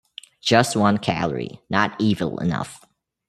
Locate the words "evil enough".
1.99-2.83